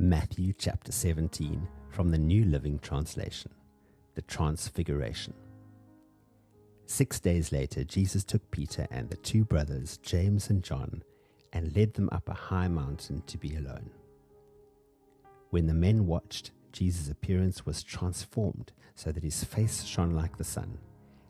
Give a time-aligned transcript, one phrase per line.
[0.00, 3.50] Matthew chapter 17 from the New Living Translation
[4.14, 5.34] The Transfiguration.
[6.86, 11.02] Six days later, Jesus took Peter and the two brothers, James and John,
[11.52, 13.90] and led them up a high mountain to be alone.
[15.50, 20.44] When the men watched, Jesus' appearance was transformed so that his face shone like the
[20.44, 20.78] sun,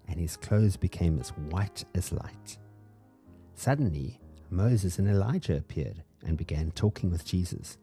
[0.09, 2.59] and his clothes became as white as light.
[3.55, 7.79] Suddenly, Moses and Elijah appeared and began talking with Jesus.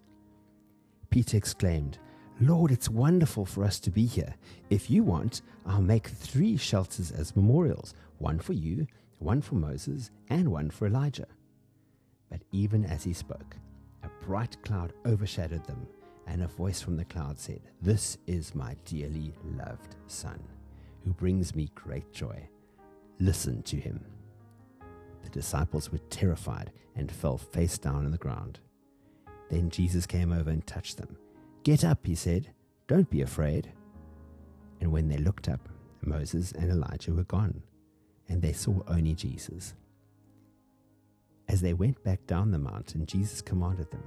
[1.10, 2.00] Peter exclaimed,
[2.42, 4.36] Lord, it's wonderful for us to be here.
[4.70, 8.88] If you want, I'll make three shelters as memorials one for you,
[9.20, 11.28] one for Moses, and one for Elijah.
[12.30, 13.56] But even as he spoke,
[14.04, 15.88] a bright cloud overshadowed them,
[16.28, 20.40] and a voice from the cloud said, This is my dearly loved Son,
[21.04, 22.50] who brings me great joy.
[23.20, 24.04] Listen to him.
[25.24, 28.60] The disciples were terrified and fell face down on the ground.
[29.50, 31.18] Then Jesus came over and touched them.
[31.64, 32.50] Get up, he said.
[32.88, 33.72] Don't be afraid.
[34.82, 35.70] And when they looked up,
[36.02, 37.64] Moses and Elijah were gone,
[38.30, 39.74] and they saw only Jesus.
[41.48, 44.04] As they went back down the mountain, Jesus commanded them,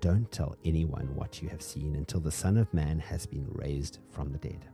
[0.00, 3.98] Don't tell anyone what you have seen until the Son of Man has been raised
[4.10, 4.64] from the dead.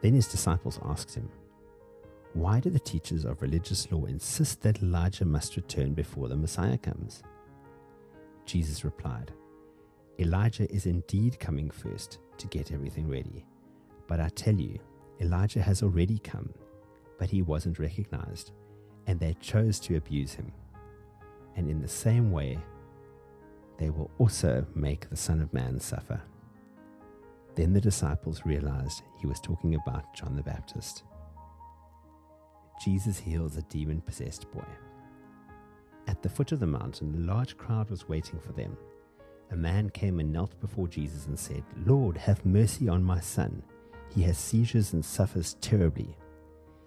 [0.00, 1.28] Then his disciples asked him,
[2.34, 6.78] Why do the teachers of religious law insist that Elijah must return before the Messiah
[6.78, 7.22] comes?
[8.46, 9.32] Jesus replied,
[10.18, 13.44] Elijah is indeed coming first to get everything ready.
[14.06, 14.78] But I tell you,
[15.20, 16.54] Elijah has already come,
[17.18, 18.52] but he wasn't recognized,
[19.06, 20.52] and they chose to abuse him.
[21.56, 22.58] And in the same way,
[23.78, 26.20] they will also make the Son of Man suffer.
[27.56, 31.02] Then the disciples realized he was talking about John the Baptist.
[32.82, 34.64] Jesus heals a demon possessed boy.
[36.26, 38.76] The foot of the mountain, a large crowd was waiting for them.
[39.52, 43.62] A man came and knelt before Jesus and said, Lord, have mercy on my son.
[44.12, 46.16] He has seizures and suffers terribly.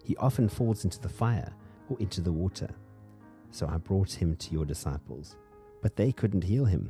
[0.04, 1.54] He often falls into the fire
[1.90, 2.68] or into the water.
[3.50, 5.38] So I brought him to your disciples,
[5.82, 6.90] but they couldn't heal him.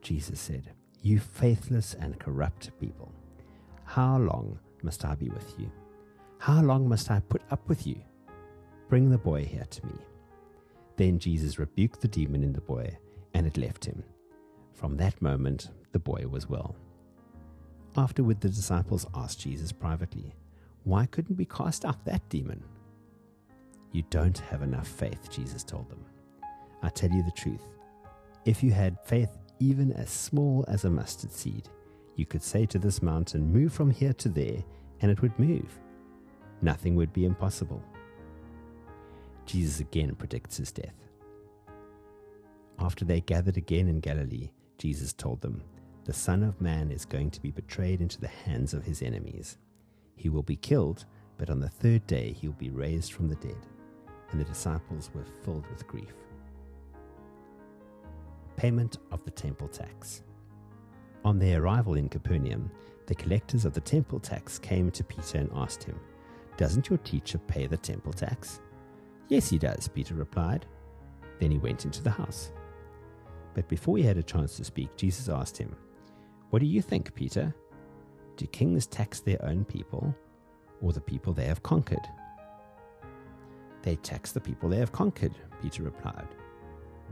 [0.00, 0.72] Jesus said,
[1.02, 3.12] You faithless and corrupt people,
[3.84, 5.70] how long must I be with you?
[6.38, 8.00] How long must I put up with you?
[8.88, 9.92] Bring the boy here to me.
[10.98, 12.98] Then Jesus rebuked the demon in the boy,
[13.32, 14.02] and it left him.
[14.74, 16.74] From that moment, the boy was well.
[17.96, 20.34] Afterward, the disciples asked Jesus privately,
[20.82, 22.62] Why couldn't we cast out that demon?
[23.92, 26.04] You don't have enough faith, Jesus told them.
[26.82, 27.62] I tell you the truth.
[28.44, 31.68] If you had faith even as small as a mustard seed,
[32.16, 34.64] you could say to this mountain, Move from here to there,
[35.00, 35.78] and it would move.
[36.60, 37.82] Nothing would be impossible.
[39.48, 41.08] Jesus again predicts his death.
[42.78, 45.62] After they gathered again in Galilee, Jesus told them,
[46.04, 49.56] The Son of Man is going to be betrayed into the hands of his enemies.
[50.16, 51.06] He will be killed,
[51.38, 53.56] but on the third day he will be raised from the dead.
[54.30, 56.14] And the disciples were filled with grief.
[58.56, 60.24] Payment of the temple tax.
[61.24, 62.70] On their arrival in Capernaum,
[63.06, 65.98] the collectors of the temple tax came to Peter and asked him,
[66.58, 68.60] Doesn't your teacher pay the temple tax?
[69.28, 70.66] Yes, he does, Peter replied.
[71.38, 72.50] Then he went into the house.
[73.54, 75.76] But before he had a chance to speak, Jesus asked him,
[76.50, 77.54] What do you think, Peter?
[78.36, 80.14] Do kings tax their own people
[80.80, 82.06] or the people they have conquered?
[83.82, 86.28] They tax the people they have conquered, Peter replied.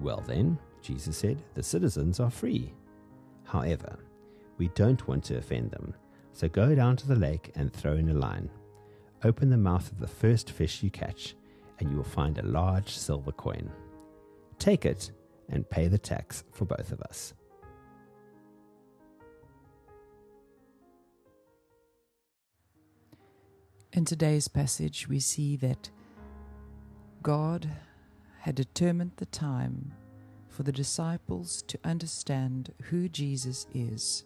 [0.00, 2.72] Well, then, Jesus said, the citizens are free.
[3.44, 3.98] However,
[4.58, 5.94] we don't want to offend them,
[6.32, 8.50] so go down to the lake and throw in a line.
[9.24, 11.34] Open the mouth of the first fish you catch
[11.78, 13.70] and you will find a large silver coin.
[14.58, 15.10] Take it
[15.48, 17.34] and pay the tax for both of us.
[23.92, 25.90] In today's passage, we see that
[27.22, 27.68] God
[28.40, 29.94] had determined the time
[30.48, 34.24] for the disciples to understand who Jesus is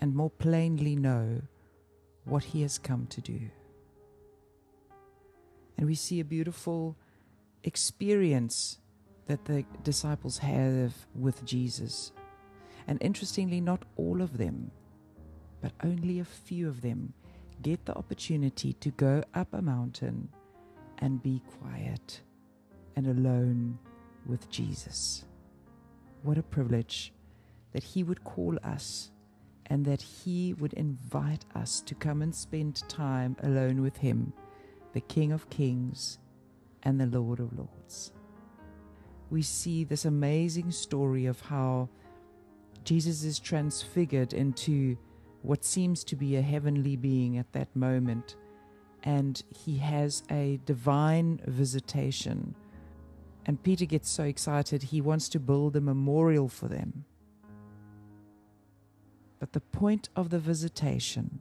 [0.00, 1.42] and more plainly know
[2.24, 3.50] what he has come to do
[5.78, 6.96] and we see a beautiful
[7.62, 8.78] experience
[9.26, 12.12] that the disciples have with Jesus.
[12.88, 14.72] And interestingly, not all of them,
[15.62, 17.14] but only a few of them
[17.62, 20.28] get the opportunity to go up a mountain
[20.98, 22.22] and be quiet
[22.96, 23.78] and alone
[24.26, 25.24] with Jesus.
[26.22, 27.12] What a privilege
[27.72, 29.10] that He would call us
[29.66, 34.32] and that He would invite us to come and spend time alone with Him
[34.92, 36.18] the King of Kings
[36.82, 38.12] and the Lord of Lords.
[39.30, 41.88] We see this amazing story of how
[42.84, 44.96] Jesus is transfigured into
[45.42, 48.36] what seems to be a heavenly being at that moment,
[49.02, 52.54] and he has a divine visitation.
[53.46, 57.04] And Peter gets so excited, he wants to build a memorial for them.
[59.38, 61.40] But the point of the visitation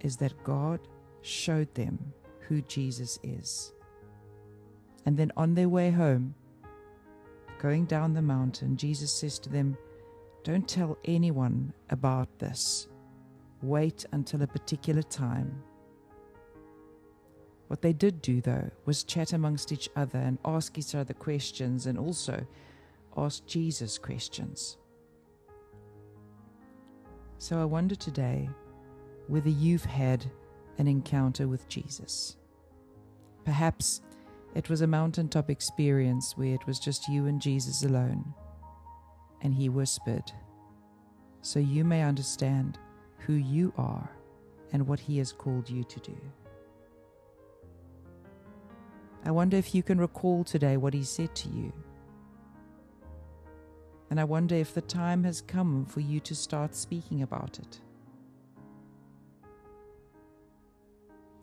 [0.00, 0.80] is that God
[1.22, 2.12] showed them
[2.48, 3.72] who Jesus is.
[5.04, 6.34] And then on their way home,
[7.60, 9.76] going down the mountain, Jesus says to them,
[10.44, 12.88] Don't tell anyone about this.
[13.62, 15.62] Wait until a particular time.
[17.68, 21.86] What they did do, though, was chat amongst each other and ask each other questions
[21.86, 22.46] and also
[23.16, 24.76] ask Jesus questions.
[27.38, 28.48] So I wonder today
[29.26, 30.24] whether you've had
[30.78, 32.36] an encounter with Jesus.
[33.44, 34.02] Perhaps
[34.54, 38.34] it was a mountaintop experience where it was just you and Jesus alone,
[39.42, 40.32] and He whispered,
[41.42, 42.78] so you may understand
[43.18, 44.10] who you are
[44.72, 46.16] and what He has called you to do.
[49.24, 51.72] I wonder if you can recall today what He said to you.
[54.08, 57.80] And I wonder if the time has come for you to start speaking about it.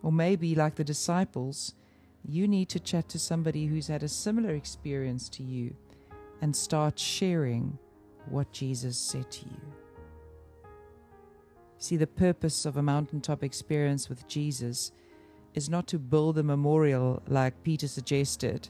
[0.04, 1.74] Or maybe, like the disciples,
[2.28, 5.76] you need to chat to somebody who's had a similar experience to you
[6.42, 7.80] and start sharing
[8.30, 9.62] what Jesus said to you.
[11.78, 14.92] See, the purpose of a mountaintop experience with Jesus
[15.54, 18.70] is not to build a memorial like Peter suggested.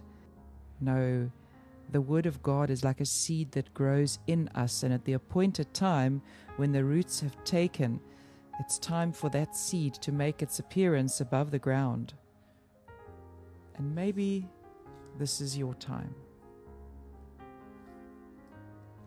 [0.82, 1.30] No,
[1.92, 5.14] the Word of God is like a seed that grows in us, and at the
[5.14, 6.22] appointed time,
[6.58, 8.00] when the roots have taken,
[8.60, 12.14] it's time for that seed to make its appearance above the ground.
[13.76, 14.48] And maybe
[15.18, 16.14] this is your time.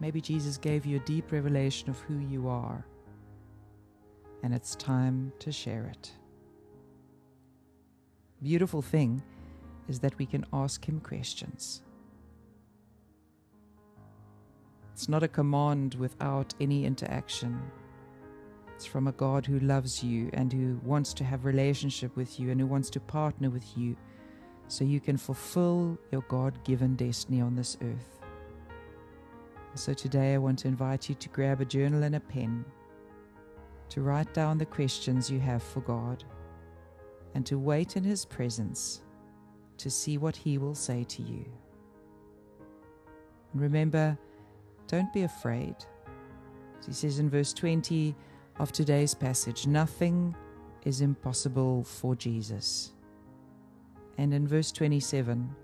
[0.00, 2.84] Maybe Jesus gave you a deep revelation of who you are,
[4.42, 6.12] and it's time to share it.
[8.42, 9.22] Beautiful thing
[9.88, 11.82] is that we can ask Him questions.
[14.92, 17.60] It's not a command without any interaction.
[18.76, 22.50] It's from a God who loves you and who wants to have relationship with you
[22.50, 23.96] and who wants to partner with you
[24.68, 28.20] so you can fulfill your God given destiny on this earth.
[29.76, 32.66] So today I want to invite you to grab a journal and a pen
[33.88, 36.22] to write down the questions you have for God
[37.34, 39.00] and to wait in His presence
[39.78, 41.46] to see what He will say to you.
[43.54, 44.18] And remember,
[44.86, 45.76] don't be afraid.
[46.86, 48.14] He says in verse 20,
[48.58, 50.34] of today's passage nothing
[50.84, 52.92] is impossible for Jesus.
[54.18, 55.54] And in verse 27,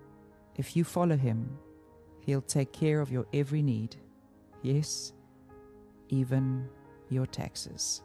[0.56, 1.58] if you follow him,
[2.20, 3.96] he'll take care of your every need.
[4.62, 5.12] Yes,
[6.08, 6.68] even
[7.08, 8.02] your taxes.